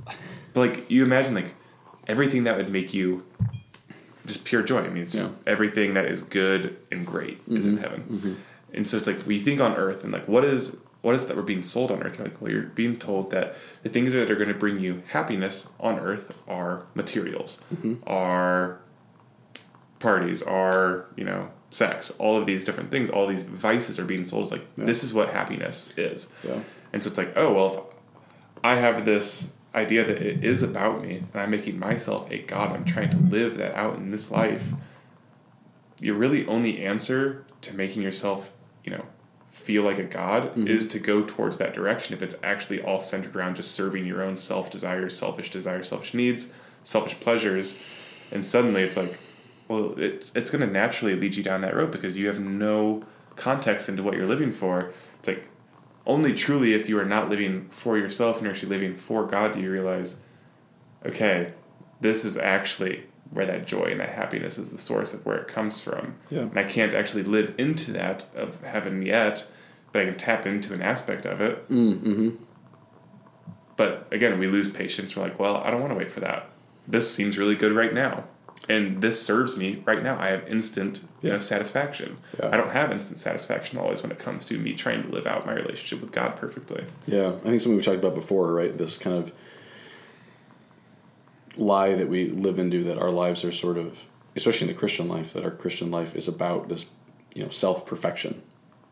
[0.55, 1.53] but like you imagine like
[2.07, 3.23] everything that would make you
[4.25, 4.79] just pure joy.
[4.83, 5.29] I mean, it's Yeah.
[5.45, 7.77] everything that is good and great is Mm-hmm.
[7.77, 8.37] in heaven.
[8.75, 11.27] And so it's like we think on earth and like what is what is it
[11.29, 12.19] that we're being sold on earth?
[12.19, 15.69] Like well, you're being told that the things that are going to bring you happiness
[15.79, 17.95] on earth are materials, Mm-hmm.
[18.07, 18.79] are
[19.99, 24.23] parties, are you know sex, all of these different things, all these vices are being
[24.25, 26.31] sold as like this is what happiness is.
[26.43, 26.59] yeah,
[26.93, 27.79] And so it's like, oh well, if
[28.63, 32.71] I have this idea that it is about me, and I'm making myself a god.
[32.75, 34.71] I'm trying to live that out in this life.
[35.99, 38.51] Your really only answer to making yourself,
[38.85, 39.05] you know,
[39.49, 40.67] feel like a god mm-hmm.
[40.67, 42.13] is to go towards that direction.
[42.13, 46.13] If it's actually all centered around just serving your own self desires, selfish desires, selfish
[46.13, 47.81] needs, selfish pleasures,
[48.31, 49.17] and suddenly it's like,
[49.67, 53.03] well, it's it's going to naturally lead you down that road because you have no
[53.35, 54.93] context into what you're living for.
[55.19, 55.47] It's like
[56.05, 59.53] only truly if you are not living for yourself and you're actually living for God
[59.53, 60.19] do you realize,
[61.03, 61.53] okay,
[62.01, 65.47] this is actually where that joy and that happiness is the source of where it
[65.47, 66.15] comes from.
[66.29, 66.41] Yeah.
[66.41, 69.47] And I can't actually live into that of heaven yet
[69.95, 71.69] but I can tap into an aspect of it.
[71.69, 72.31] Mm-hmm.
[73.77, 75.15] But again, we lose patience.
[75.15, 76.49] We're like, well, I don't want to wait for that.
[76.85, 78.25] This seems really good right now.
[78.67, 80.19] And this serves me right now.
[80.19, 82.17] I have instant you know, satisfaction.
[82.37, 82.49] Yeah.
[82.51, 85.45] I don't have instant satisfaction always when it comes to me trying to live out
[85.45, 86.83] my relationship with God perfectly.
[87.07, 88.77] Yeah, I think something we've talked about before, right?
[88.77, 89.31] This kind of
[91.57, 95.07] lie that we live into that our lives are sort of, especially in the Christian
[95.07, 96.91] life, that our Christian life is about this,
[97.33, 98.41] you know, self perfection.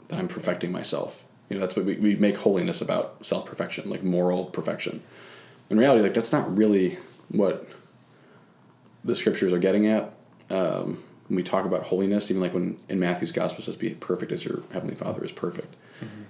[0.08, 1.24] That I'm perfecting myself.
[1.50, 5.04] You know, that's what we, we make holiness about self perfection, like moral perfection.
[5.70, 6.98] In reality, like that's not really
[7.30, 7.68] what
[9.04, 10.14] the scriptures are getting at.
[10.50, 13.92] Um, when we talk about holiness, even like when in Matthew's gospel it says, "Be
[13.92, 15.76] perfect as your heavenly Father is perfect."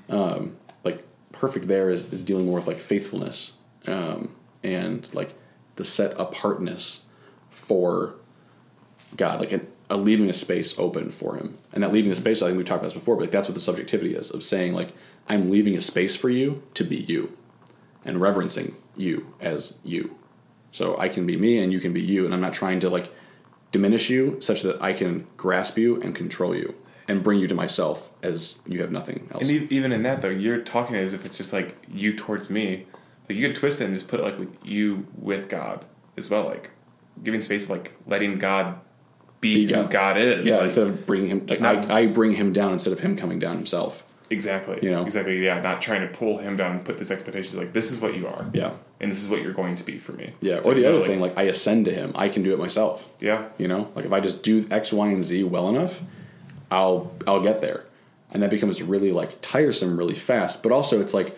[0.10, 3.54] Um, like perfect there is, is dealing more with like faithfulness
[3.88, 5.34] um, and like
[5.76, 7.06] the set apartness
[7.50, 8.16] for
[9.16, 12.42] God, like an, a leaving a space open for Him, and that leaving a space.
[12.42, 14.44] I think we talked about this before, but like that's what the subjectivity is of
[14.44, 14.94] saying like
[15.28, 17.36] I'm leaving a space for you to be you,
[18.06, 20.16] and reverencing you as you.
[20.72, 22.90] So I can be me and you can be you, and I'm not trying to
[22.90, 23.12] like
[23.72, 26.76] diminish you such that I can grasp you and control you
[27.08, 29.42] and bring you to myself as you have nothing else.
[29.42, 32.86] And even in that, though, you're talking as if it's just like you towards me.
[33.30, 35.86] Like you can twist it and just put it like with you with God
[36.18, 36.72] as well, like
[37.24, 38.80] giving space of like letting God
[39.40, 39.84] be Yeah.
[39.84, 40.46] who God is.
[40.46, 43.00] yeah, like, instead of bringing him, like Not- I, I bring him down instead of
[43.02, 44.04] him coming down himself.
[44.30, 44.80] exactly.
[44.82, 45.06] You know?
[45.06, 45.44] exactly.
[45.44, 48.16] Yeah, not trying to pull him down and put this expectations like this is what
[48.16, 48.46] you are.
[48.54, 50.34] Yeah, and this is what you're going to be for me.
[50.42, 50.56] yeah.
[50.58, 52.52] It's Or like, the other like- thing, like I ascend to him, I can do
[52.54, 53.10] it myself.
[53.20, 56.02] yeah, You know, like if I just do X, Y, and Z well enough,
[56.72, 57.86] I'll I'll get there,
[58.32, 60.64] and that becomes really like tiresome really fast.
[60.64, 61.38] But also, it's like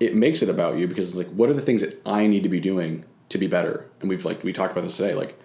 [0.00, 2.42] it makes it about you because it's like what are the things that I need
[2.42, 3.86] to be doing to be better?
[4.00, 5.14] And we've like we talked about this today.
[5.14, 5.38] Like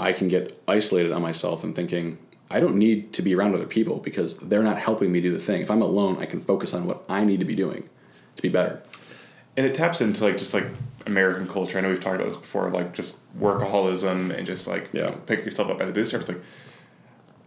[0.00, 2.18] I can get isolated on myself and thinking
[2.50, 5.38] I don't need to be around other people because they're not helping me do the
[5.42, 5.62] thing.
[5.62, 7.88] If I'm alone, I can focus on what I need to be doing
[8.36, 8.82] to be better.
[9.56, 10.66] and it taps into like just like
[11.06, 11.76] American culture.
[11.78, 15.00] I know we've talked about this before, like just workaholism and just like Yeah.
[15.04, 16.28] you know, pick yourself up by the bootstraps.
[16.28, 16.40] Like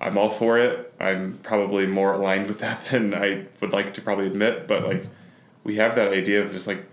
[0.01, 0.93] I'm all for it.
[0.99, 5.07] I'm probably more aligned with that than I would like to probably admit, but like
[5.65, 6.85] we have that idea of just like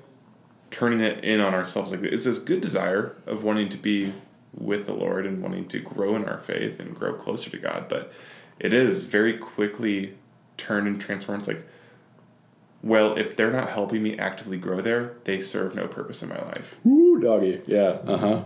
[0.73, 1.93] turning it in on ourselves.
[1.93, 4.13] Like it's this good desire of wanting to be
[4.53, 7.87] with the Lord and wanting to grow in our faith and grow closer to God,
[7.89, 8.13] but
[8.59, 10.15] it is very quickly
[10.57, 11.43] turned and transformed.
[11.43, 11.67] It's like
[12.83, 16.43] well, if they're not helping me actively grow there, they serve no purpose in my
[16.47, 16.81] life.
[16.85, 17.61] Ooh, doggy.
[17.67, 17.99] Yeah.
[18.05, 18.45] Uh huh.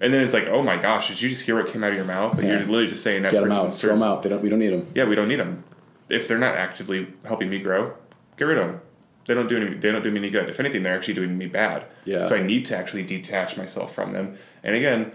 [0.00, 1.96] And then it's like, oh my gosh, did you just hear what came out of
[1.96, 2.34] your mouth?
[2.34, 2.50] Like Yeah.
[2.52, 3.74] you're literally just saying that Get them person out.
[3.74, 4.22] Throw them out.
[4.22, 4.42] They don't.
[4.42, 4.86] We don't need them.
[4.94, 5.62] Yeah, we don't need them.
[6.08, 7.94] If they're not actively helping me grow,
[8.36, 8.80] get rid of them.
[9.28, 9.74] They don't do any.
[9.76, 10.48] They don't do me any good.
[10.48, 11.84] If anything, they're actually doing me bad.
[12.06, 12.24] Yeah.
[12.24, 14.38] So I need to actually detach myself from them.
[14.64, 15.12] And again,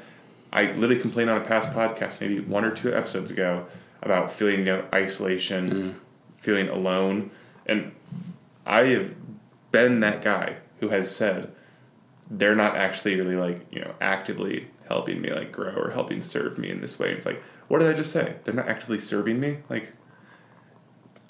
[0.53, 3.65] I literally complained on a past podcast, maybe one or two episodes ago,
[4.03, 5.93] about feeling you know, isolation, Mm.
[6.37, 7.31] feeling alone,
[7.65, 7.91] and
[8.67, 9.15] I have
[9.71, 11.51] been that guy who has said
[12.29, 16.59] they're not actually really like you know actively helping me like grow or helping serve
[16.59, 17.07] me in this way.
[17.07, 18.35] And it's like, what did I just say?
[18.43, 19.57] They're not actively serving me.
[19.69, 19.91] Like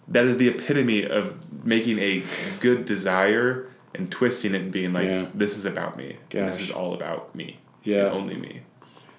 [0.08, 2.24] that is the epitome of making a
[2.60, 5.26] good desire and twisting it and being like, Yeah.
[5.34, 6.18] this is about me.
[6.32, 7.60] And this is all about me.
[7.84, 8.06] Yeah.
[8.08, 8.62] And only me.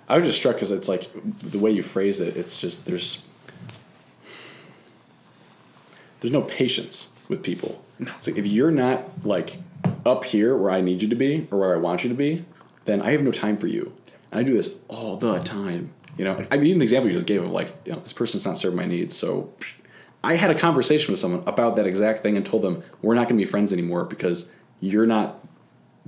[0.09, 2.37] I was just struck because it's like the way you phrase it.
[2.37, 3.25] It's just there's
[6.21, 7.83] there's no patience with people.
[8.01, 9.59] It's like if you're not like
[10.05, 12.45] up here where I need you to be or where I want you to be,
[12.85, 13.93] then I have no time for you.
[14.31, 15.93] And I do this all the time.
[16.19, 18.13] You know, I mean, even the example you just gave of like, you know, this
[18.13, 19.75] person's not serving my needs, so psh,
[20.25, 23.29] I had a conversation with someone about that exact thing and told them we're not
[23.29, 25.45] going to be friends anymore because you're not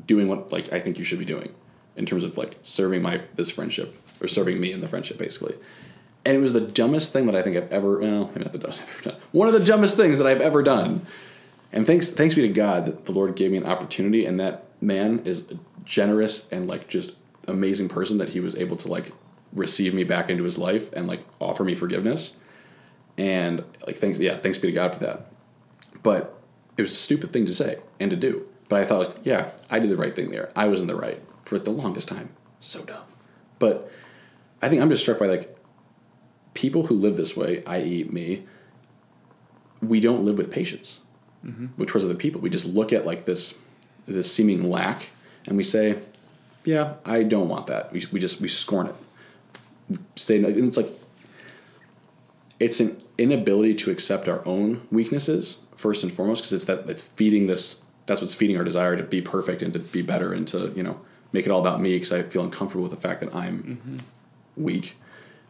[0.06, 1.54] doing what like I think you should be doing
[1.96, 5.54] in terms of like serving my this friendship or serving me in the friendship basically.
[6.24, 8.82] And it was the dumbest thing that I think I've ever well, not the dumbest
[8.82, 9.20] I've ever done.
[9.32, 11.02] One of the dumbest things that I've ever done.
[11.72, 14.64] And thanks thanks be to God that the Lord gave me an opportunity and that
[14.80, 17.14] man is a generous and like just
[17.46, 19.12] amazing person that he was able to like
[19.52, 22.36] receive me back into his life and like offer me forgiveness.
[23.18, 25.26] And like thanks yeah, thanks be to God for that.
[26.02, 26.38] But
[26.76, 28.46] it was a stupid thing to say and to do.
[28.68, 30.50] But I thought, yeah, I did the right thing there.
[30.56, 32.30] I was in the right for the longest time.
[32.60, 33.04] So dumb.
[33.58, 33.90] But
[34.60, 35.56] I think I'm just struck by like
[36.54, 38.44] people who live this way, i.e., me.
[39.80, 41.06] We don't live with patience
[41.46, 41.66] mm-hmm.
[41.76, 42.40] which was other people.
[42.40, 43.58] We just look at like this
[44.06, 45.06] this seeming lack,
[45.46, 45.98] and we say,
[46.64, 48.94] "Yeah, I don't want that." We, we just we scorn it.
[49.88, 50.90] We say, and it's like
[52.58, 57.08] it's an inability to accept our own weaknesses first and foremost because it's that it's
[57.08, 60.46] feeding this that's what's feeding our desire to be perfect and to be better and
[60.48, 61.00] to you know
[61.32, 64.62] make it all about me because i feel uncomfortable with the fact that i'm mm-hmm.
[64.62, 64.96] weak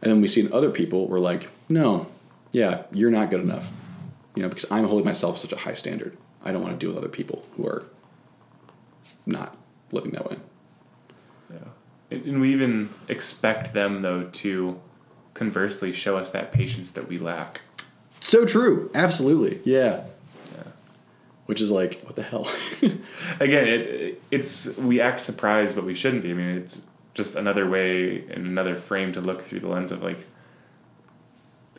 [0.01, 2.07] and then we see in other people we're like no
[2.51, 3.71] yeah you're not good enough
[4.37, 6.15] You know, because I'm holding myself such a high standard.
[6.45, 7.85] I don't want to deal with other people who are
[9.25, 9.57] not
[9.91, 10.37] living that way.
[11.51, 11.57] Yeah.
[12.11, 14.79] And and we even expect them, though, to
[15.37, 17.61] conversely show us that patience that we lack.
[18.19, 18.89] So true.
[18.95, 19.61] Absolutely.
[19.71, 20.05] Yeah.
[20.53, 20.63] Yeah.
[21.45, 22.49] Which is like, what the hell?
[23.39, 26.31] Again, it it's we act surprised, but we shouldn't be.
[26.31, 30.01] I mean, it's just another way and another frame to look through the lens of
[30.03, 30.25] like,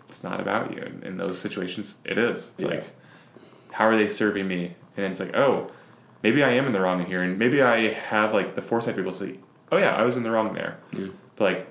[0.09, 0.81] it's not about you.
[0.83, 2.53] In, in those situations, it is.
[2.55, 2.69] It's Yeah.
[2.69, 2.91] like,
[3.73, 4.75] how are they serving me?
[4.97, 5.71] And then it's like, oh,
[6.23, 9.03] maybe I am in the wrong here, and maybe I have like the foresight to
[9.03, 9.39] be able to say,
[9.71, 10.79] oh yeah, I was in the wrong there.
[10.93, 11.09] Yeah.
[11.37, 11.67] But like,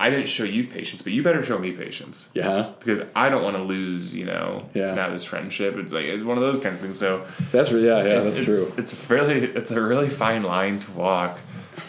[0.00, 2.70] I didn't show you patience, but you better show me patience yeah.
[2.78, 4.94] because I don't want to lose, you know, Yeah.
[4.94, 5.76] now this friendship.
[5.76, 6.98] It's like it's one of those kinds of things.
[6.98, 8.74] So That's yeah, yeah, it's, that's it's, true.
[8.78, 11.38] It's really it's a really fine line to walk,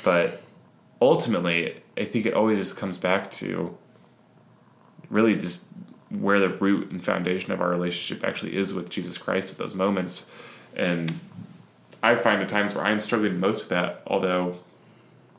[0.04, 0.42] but
[1.02, 3.78] ultimately, I think it always just comes back to
[5.10, 5.68] really just
[6.10, 9.76] where the root and foundation of our relationship actually is with Jesus Christ at those
[9.76, 10.32] moments,
[10.76, 11.14] and
[12.02, 14.58] I find the times where I'm struggling most with that, although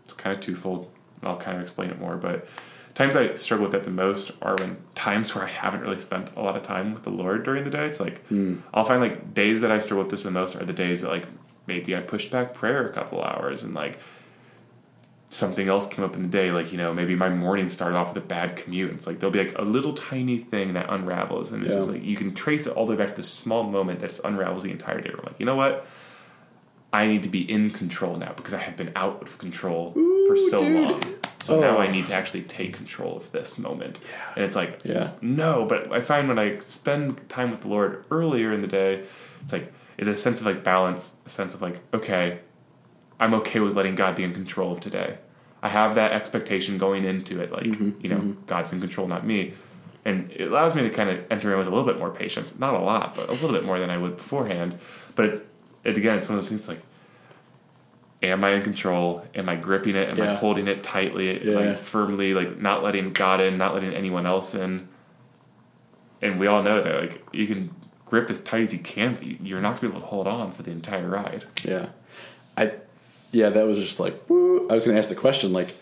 [0.04, 0.88] it's kind of twofold.
[1.22, 2.46] I'll kind of explain it more, but
[2.94, 6.34] times I struggle with that the most are when times where I haven't really spent
[6.36, 7.86] a lot of time with the Lord during the day.
[7.86, 8.56] It's like hmm.
[8.74, 11.10] I'll find like days that I struggle with this the most are the days that
[11.10, 11.26] like
[11.66, 13.98] maybe I pushed back prayer a couple hours and like
[15.32, 18.12] something else came up in the day, like you know maybe my morning started off
[18.14, 18.90] with a bad commute.
[18.92, 21.94] It's like there'll be like a little tiny thing that unravels, and it's just Yeah.
[21.94, 24.64] like you can trace it all the way back to this small moment that unravels
[24.64, 25.10] the entire day.
[25.16, 25.86] We're like, you know what?
[26.92, 29.92] I need to be in control now because I have been out of control
[30.26, 30.82] for so dude.
[30.90, 31.02] long.
[31.40, 31.80] So now Oh.
[31.80, 34.00] I need to actually take control of this moment.
[34.36, 35.12] And it's like, Yeah.
[35.22, 39.04] no, but I find when I spend time with the Lord earlier in the day,
[39.42, 42.40] it's like it's a sense of like balance, a sense of like, okay,
[43.20, 45.18] I'm okay with letting God be in control of today.
[45.62, 48.44] I have that expectation going into it, like, mm-hmm, you know, mm-hmm.
[48.46, 49.52] God's in control, not me.
[50.06, 52.58] And it allows me to kind of enter in with a little bit more patience.
[52.58, 54.78] Not a lot, but a little bit more than I would beforehand.
[55.16, 55.40] But it's,
[55.84, 56.80] it, again, it's one of those things like,
[58.22, 59.24] am I in control?
[59.34, 60.08] Am I gripping it?
[60.10, 61.42] Am I holding it tightly?
[61.46, 61.74] Yeah.
[61.74, 64.88] firmly, like, not letting God in, not letting anyone else in?
[66.22, 67.70] And we all know that, like, you can
[68.04, 70.06] grip as tight as you can, but you- you're not going to be able to
[70.06, 71.44] hold on for the entire ride.
[71.64, 71.86] Yeah.
[72.56, 72.72] I
[73.32, 74.66] yeah, that was just like woo.
[74.68, 75.76] I was gonna ask the question, like,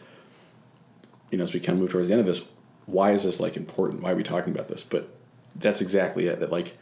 [1.31, 2.47] you know, as we kind of move towards the end of this,
[2.85, 4.03] why is this like important?
[4.03, 4.83] Why are we talking about this?
[4.85, 5.09] But
[5.57, 6.41] that's exactly it.
[6.41, 6.77] That like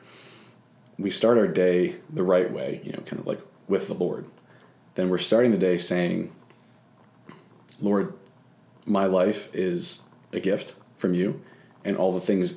[0.99, 4.27] we start our day the right way, you know, kind of like with the Lord.
[4.95, 6.33] Then we're starting the day saying,
[7.81, 8.15] Lord,
[8.87, 11.43] my life is a gift from you,
[11.85, 12.57] and all the things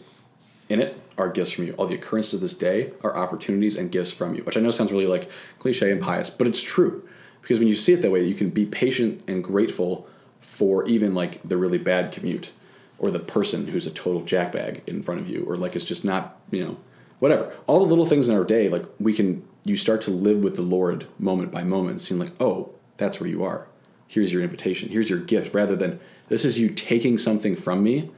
[0.69, 1.73] in it are gifts from you.
[1.73, 4.71] All the occurrences of this day are opportunities and gifts from you, which I know
[4.71, 7.08] sounds really like cliche and pious, but it's true.
[7.41, 10.08] Because when you see it that way, you can be patient and grateful
[10.39, 12.52] for even like the really bad commute
[12.97, 16.06] or the person who's a total jackbag in front of you or like it's just
[16.06, 16.78] not, you know,
[17.20, 17.54] whatever.
[17.68, 20.56] All the little things in our day, like we can, you start to live with
[20.56, 23.68] the Lord moment by moment, seeing like, oh, that's where you are.
[24.08, 24.90] Here's your invitation.
[24.90, 28.10] Here's your gift, rather than this is you taking something from me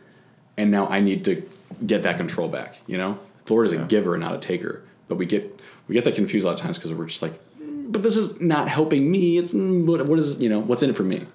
[0.58, 1.48] and now I need to
[1.86, 2.78] get that control back.
[2.88, 4.84] You know, the Lord is a giver and not a taker.
[5.08, 7.34] But we get we get that confused a lot of times because we're just like,
[7.58, 9.38] "Mm, but this is not helping me.
[9.38, 11.26] It's mm, what, what is you know what's in it for me.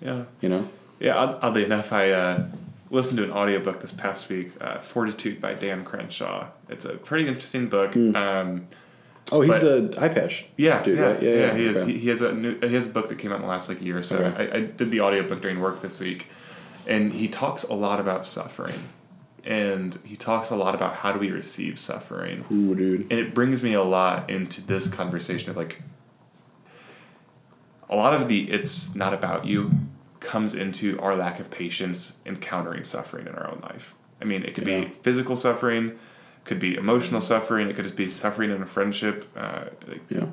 [0.00, 0.24] Yeah.
[0.40, 2.46] You know, Yeah, odd- oddly enough, I uh,
[2.90, 6.48] listened to an audiobook this past week, uh, Fortitude by Dan Crenshaw.
[6.68, 7.96] It's a pretty interesting book.
[7.96, 8.66] Um,
[9.30, 10.46] oh, he's But- the eye patch.
[10.56, 11.22] yeah, dude, yeah, right?
[11.22, 13.18] yeah, Yeah, yeah, He, is, he, he has a new, he has a book that
[13.18, 14.16] came out in the last like year or so.
[14.18, 14.50] Okay.
[14.50, 16.26] I, I did the audiobook during work this week,
[16.86, 18.78] and he talks a lot about suffering,
[19.44, 22.44] and he talks a lot about how do we receive suffering.
[22.50, 23.02] Ooh, dude.
[23.02, 25.80] And it brings me a lot into this conversation of like
[27.88, 29.70] a lot of the it's not about you
[30.20, 33.94] comes into our lack of patience encountering suffering in our own life.
[34.20, 34.80] I mean, it could Yeah.
[34.82, 35.98] be physical suffering,
[36.44, 39.26] could be emotional suffering, it could just be suffering in a friendship.
[39.36, 40.26] Uh, like, Yeah,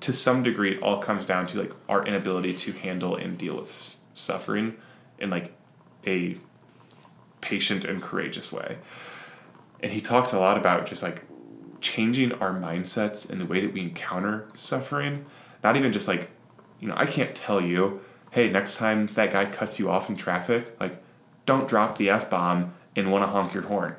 [0.00, 3.56] to some degree, it all comes down to like our inability to handle and deal
[3.56, 4.76] with s- suffering
[5.18, 5.52] in like
[6.06, 6.36] a
[7.40, 8.78] patient and courageous way.
[9.82, 11.22] And he talks a lot about just like
[11.80, 15.24] changing our mindsets and the way that we encounter suffering.
[15.64, 16.30] Not even just like,
[16.78, 18.00] you know, I can't tell you,
[18.32, 20.96] hey, next time that guy cuts you off in traffic, like,
[21.46, 23.94] don't drop the F bomb and want to honk your horn.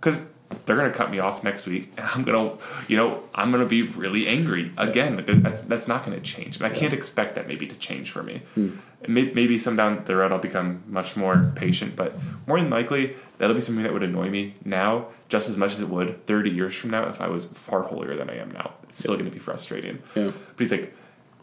[0.00, 0.22] Because
[0.64, 3.50] they're going to cut me off next week and I'm going to, you know, I'm
[3.50, 5.16] going to be really angry again.
[5.16, 6.56] Like, That's, that's not going to change.
[6.58, 8.42] And I can't expect that maybe to change for me.
[8.54, 12.70] And may- Maybe some down the road I'll become much more patient, but more than
[12.70, 16.24] likely that'll be something that would annoy me now just as much as it would
[16.26, 18.72] 30 years from now if I was far holier than I am now.
[18.88, 20.02] It's still going to be frustrating.
[20.14, 20.94] yeah, But he's like,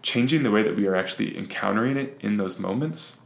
[0.03, 3.21] changing the way that we are actually encountering it in those moments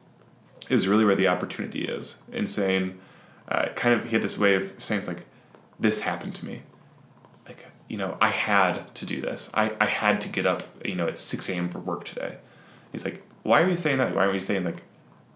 [0.70, 2.22] is really where the opportunity is.
[2.32, 2.98] And saying,
[3.50, 5.26] uh, kind of, had this way of saying, it's like,
[5.80, 6.62] this happened to me.
[7.48, 9.52] Like you know, I had to do this.
[9.54, 11.70] I, I had to get up, you know, at 6 a.m.
[11.70, 12.38] for work today.
[12.92, 14.16] He's like, why are you saying that?
[14.16, 14.84] Why are you saying, like,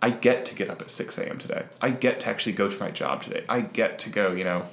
[0.02, 1.38] I get to get up at 6 a.m.
[1.38, 1.66] today.
[1.82, 3.46] I get to actually go to my job today.
[3.48, 4.68] I get to go, you know,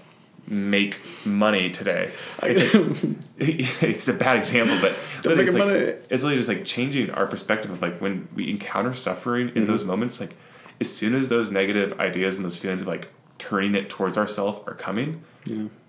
[0.51, 2.11] make money today.
[2.43, 3.17] It's, like,
[3.83, 5.79] it's a bad example, but it's, like, money.
[5.79, 9.85] it's literally just like changing our perspective of like when we encounter suffering in those
[9.85, 10.35] moments, like
[10.81, 13.09] as soon as those negative ideas and those feelings of like
[13.39, 15.23] turning it towards ourselves are coming,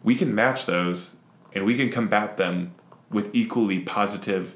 [0.03, 1.17] we can match those
[1.53, 2.73] and we can combat them
[3.09, 4.55] with equally positive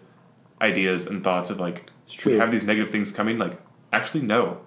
[0.62, 1.90] ideas and thoughts of like
[2.26, 3.60] we have these negative things coming, like
[3.92, 4.60] actually no.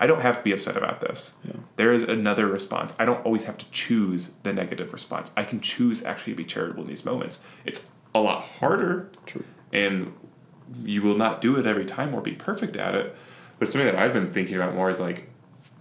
[0.00, 1.36] I don't have to be upset about this.
[1.76, 2.94] There is another response.
[2.98, 5.32] I don't always have to choose the negative response.
[5.36, 7.44] I can choose actually to be charitable in these moments.
[7.64, 9.44] It's a lot harder True.
[9.72, 10.12] and
[10.82, 13.16] you will not do it every time or be perfect at it.
[13.58, 15.28] But something that I've been thinking about more is like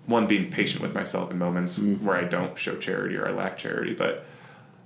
[0.07, 2.05] one being patient with myself in moments mm-hmm.
[2.05, 4.25] where I don't show charity or I lack charity, but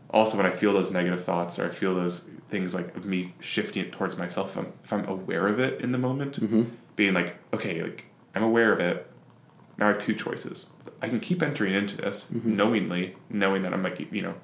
[0.10, 3.34] also when I feel those negative thoughts or I feel those things like of me
[3.40, 6.64] shifting it towards myself, if I'm, if I'm aware of it in the moment, mm-hmm.
[6.96, 9.11] being like, okay, like I'm aware of it.
[9.82, 10.68] Now I have two choices.
[11.02, 12.56] I can keep entering into this mm-hmm.
[12.56, 14.36] knowingly, knowing that I'm like, you know,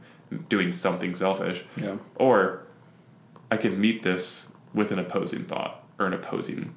[0.50, 1.97] doing something selfish, Yeah.
[2.15, 2.63] or
[3.52, 6.73] I can meet this with an opposing thought or an opposing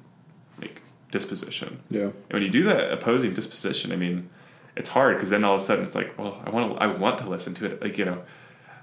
[0.59, 1.81] like disposition.
[1.89, 2.03] Yeah.
[2.03, 4.29] And when you do that opposing disposition, I mean,
[4.75, 6.85] it's hard because then all of a sudden it's like, well, I want to, I
[6.85, 7.81] want to listen to it.
[7.81, 8.21] Like you know,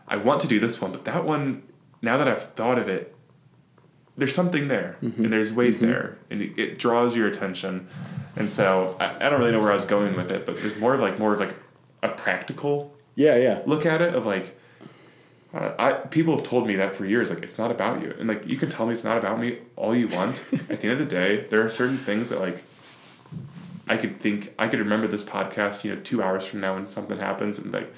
[0.09, 1.62] I want to do this one, but that one,
[2.03, 3.14] now that I've thought of it,
[4.17, 5.23] there's something there, mm-hmm.
[5.23, 5.87] and there's weight mm-hmm.
[5.87, 7.87] there, and it, it draws your attention.
[8.38, 10.79] And so I, I don't really know where I was going with it, but there's
[10.79, 11.55] more of like more of like
[12.03, 13.37] a practical Yeah.
[13.37, 13.62] Yeah.
[13.66, 14.57] look at it of like
[15.53, 18.29] uh, I people have told me that for years like it's not about you and
[18.29, 20.92] like you can tell me it's not about me all you want at the end
[20.92, 22.62] of the day there are certain things that like
[23.88, 26.87] I could think I could remember this podcast you know two hours from now when
[26.87, 27.92] something happens and like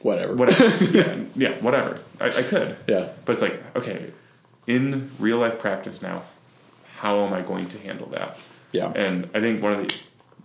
[0.00, 0.34] Whatever.
[0.34, 3.08] whatever yeah yeah whatever I, I could Yeah.
[3.24, 4.12] but it's like okay
[4.66, 6.22] in real life practice now
[6.98, 8.36] how am I going to handle that
[8.72, 8.92] Yeah.
[8.94, 9.94] and I think one of the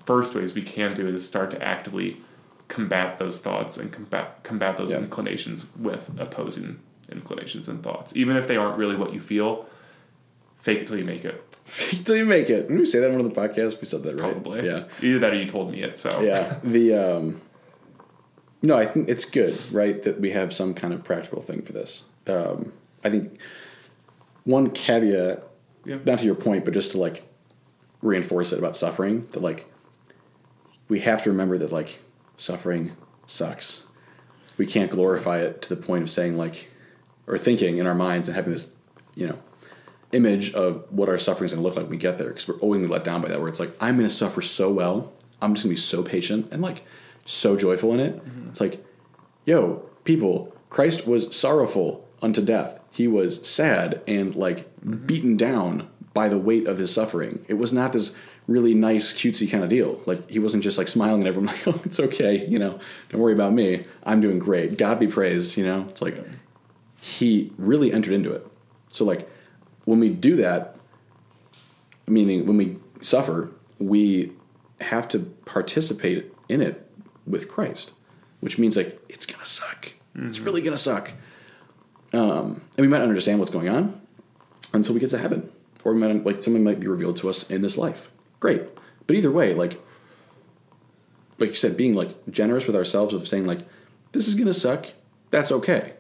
[0.06, 2.18] first ways we can do is start to actively
[2.68, 5.00] combat those thoughts and combat combat those Yeah.
[5.00, 6.80] inclinations with opposing
[7.12, 9.68] inclinations and thoughts, even if they aren't really what you feel.
[10.60, 11.44] Fake it till you make it.
[11.66, 12.64] Fake till you make it.
[12.64, 13.80] Didn't we say that in one of the podcasts?
[13.82, 14.32] We said that, right?
[14.32, 14.66] Probably.
[14.66, 14.84] Yeah.
[15.02, 15.98] Either that or you told me it.
[15.98, 17.42] So yeah the um
[18.66, 21.74] no i think it's good right that we have some kind of practical thing for
[21.74, 22.72] this um
[23.04, 23.38] i think
[24.46, 25.44] one caveat
[25.86, 25.98] Yeah.
[26.06, 27.24] not to your point but just to like
[28.04, 29.66] reinforce it about suffering that like
[30.88, 32.00] we have to remember that like
[32.38, 33.86] suffering sucks.
[34.58, 36.70] We can't glorify it to the point of saying like
[37.26, 38.72] or thinking in our minds and having this
[39.16, 39.40] you know
[40.12, 42.48] image of what our suffering is going to look like when we get there because
[42.48, 44.14] we're always going to be let down by that where it's like i'm going to
[44.14, 45.12] suffer so well
[45.42, 46.84] i'm just going to be so patient and like
[47.26, 48.16] so joyful in it.
[48.18, 48.50] Mm-hmm.
[48.50, 48.86] It's like
[49.46, 52.80] yo people christ was sorrowful unto death.
[52.92, 55.06] He was sad and like mm-hmm.
[55.06, 57.46] beaten down by the weight of his suffering.
[57.48, 58.16] It was not this
[58.48, 60.02] really nice cutesy kind of deal.
[60.06, 63.22] Like he wasn't just like smiling at everyone like oh it's okay you know don't
[63.22, 65.88] worry about me i'm doing great god be praised you know?
[65.90, 66.18] It's like
[67.00, 68.46] he really entered into it.
[68.90, 69.30] So like
[69.86, 70.78] when we do that
[72.08, 74.34] meaning when we suffer we
[74.82, 76.90] have to participate in it
[77.26, 77.94] with christ
[78.42, 79.94] which means like it's gonna suck.
[80.16, 81.12] It's really gonna suck.
[82.12, 84.02] Um, and we might not understand what's going on
[84.74, 85.50] until we get to heaven
[85.84, 88.10] or might like something might be revealed to us in this life.
[88.40, 88.62] Great.
[89.08, 89.80] But either way like
[91.40, 93.60] like you said being like generous with ourselves of saying like
[94.12, 94.88] this is gonna suck.
[95.32, 95.94] That's okay.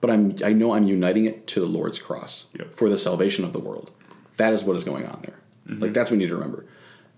[0.00, 2.74] But i'm i know i'm uniting it to the lord's cross Yep.
[2.74, 3.90] for the salvation of the world.
[4.36, 5.40] That is what is going on there.
[5.78, 6.66] Like that's what we need to remember.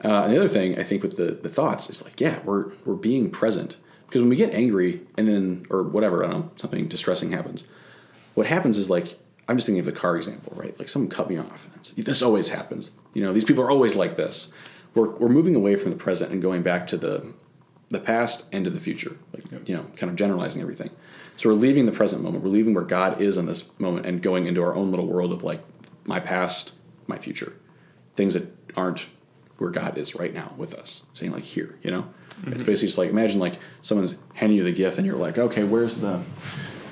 [0.04, 2.70] Uh, and the other thing i think with the, the thoughts is like yeah we're
[2.84, 3.76] we're being present.
[4.06, 7.66] Because when we get angry and then or whatever i don't know something distressing happens
[8.34, 10.78] what happens is like i'm just thinking of the car example right?
[10.78, 11.68] Like someone cut me off.
[11.96, 12.92] This always happens.
[13.14, 14.52] You know these people are always like this.
[14.94, 17.26] We're, we're moving away from the present and going back to the
[17.90, 20.90] the past and to the future like you know kind of generalizing everything.
[21.36, 22.42] So we're leaving the present moment.
[22.42, 25.32] We're leaving where god is in this moment and going into our own little world
[25.32, 25.62] of like
[26.04, 26.72] my past
[27.06, 27.52] my future.
[28.14, 29.08] Things that aren't
[29.58, 31.02] where god is right now with us.
[31.14, 32.02] Saying like here you know?
[32.40, 32.52] Mm-hmm.
[32.52, 35.64] It's basically just like imagine like someone's handing you the gift and you're like okay
[35.64, 36.22] where's the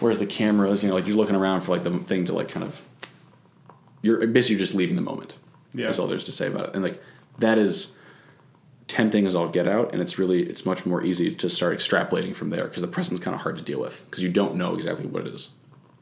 [0.04, 2.48] where's the cameras you know like you're looking around for like the thing to like
[2.48, 2.80] kind of
[4.02, 5.38] you're basically just leaving the moment.
[5.72, 5.86] Yeah.
[5.86, 6.74] that's all there's to say about it.
[6.74, 7.02] And like
[7.38, 7.96] that is
[8.86, 12.34] tempting as all get out and it's really it's much more easy to start extrapolating
[12.34, 14.74] from there because the present's kind of hard to deal with because you don't know
[14.74, 15.50] exactly what it is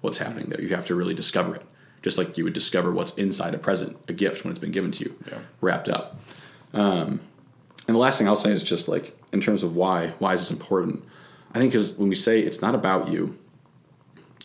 [0.00, 0.60] what's happening there.
[0.60, 1.62] You have to really discover it
[2.02, 4.90] just like you would discover what's inside a present a gift when it's been given
[4.92, 5.38] to you Yeah.
[5.60, 6.16] wrapped up.
[6.74, 7.20] Um,
[7.86, 10.40] and the last thing i'll say is just like in terms of why why is
[10.40, 11.04] this important?
[11.54, 13.38] I think because when we say it's not about you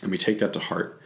[0.02, 1.00] and we take that to heart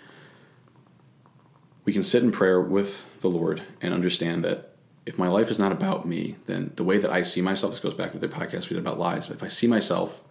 [1.85, 4.71] we can sit in prayer with the Lord and understand that
[5.05, 7.81] if my life is not about me, then the way that I see myself, this
[7.81, 9.27] goes back to the podcast we did about lies.
[9.27, 10.23] But if I see myself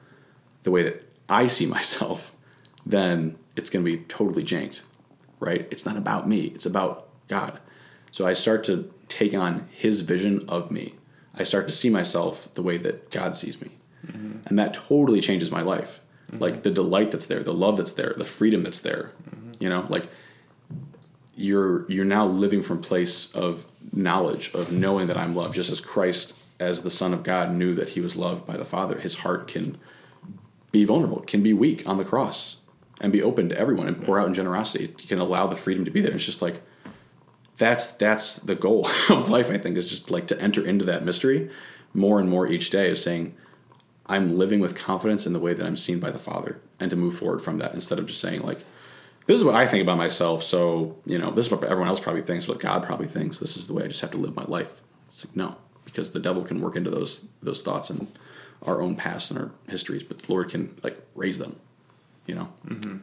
[0.64, 2.32] the way that I see myself,
[2.86, 4.82] then it's going to be totally janked,
[5.39, 5.68] right?
[5.72, 7.59] It's not about me, it's about God.
[8.12, 10.95] So I start to take on His vision of me.
[11.34, 13.72] I start to see myself the way that God sees me.
[14.05, 14.47] Mm-hmm.
[14.47, 16.01] And that totally changes my life.
[16.32, 16.44] Mm-hmm.
[16.44, 19.12] Like the delight that's there, the love that's there, the freedom that's there.
[19.30, 19.52] Mm-hmm.
[19.60, 20.08] You know, like
[21.36, 25.82] you're you're now living from place of knowledge of knowing that I'm loved, just as
[25.82, 29.00] Christ, as the Son of God, knew that he was loved by the Father.
[29.00, 29.78] His heart can
[30.72, 32.58] be vulnerable, can be weak on the cross,
[33.02, 34.94] and be open to everyone and pour out in generosity.
[35.00, 36.14] He can allow the freedom to be there.
[36.14, 36.62] It's just like
[37.58, 39.50] that's that's the goal of life.
[39.50, 41.50] I think is just like to enter into that mystery
[41.94, 42.90] more and more each day.
[42.90, 43.36] Is saying
[44.12, 46.97] I'm living with confidence in the way that I'm seen by the Father, and to
[46.97, 48.59] move forward from that instead of just saying like
[49.26, 50.43] this is what I think about myself.
[50.43, 53.39] So, you know, this is what everyone else probably thinks, what God probably thinks.
[53.39, 54.82] This is the way I just have to live my life.
[55.07, 55.55] It's like, no,
[55.86, 58.07] because the devil can work into those those thoughts and
[58.64, 61.55] our own past and our histories, but the Lord can like raise them,
[62.26, 62.49] you know?
[62.68, 62.97] Mm-hmm.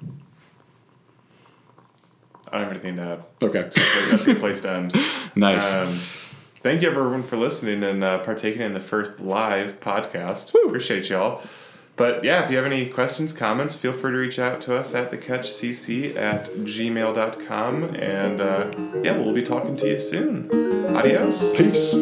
[2.49, 3.25] I don't have anything to add.
[3.43, 3.71] Okay.
[4.11, 4.95] That's a good place to end.
[5.35, 5.73] nice.
[5.73, 5.99] Um,
[6.69, 10.53] thank you everyone for listening and uh, partaking in the first live podcast.
[10.53, 10.67] Woo.
[10.67, 11.41] Appreciate y'all.
[11.97, 14.95] But yeah, if you have any questions, comments, feel free to reach out to us
[14.95, 17.85] at thecatchcc at gmail.com.
[17.95, 18.71] And uh,
[19.03, 20.95] yeah, we'll be talking to you soon.
[20.95, 21.57] Adios.
[21.57, 21.95] Peace.